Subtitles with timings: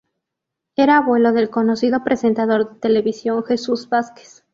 [0.75, 4.43] Era abuelo del conocido presentador de televisión, Jesús Vázquez.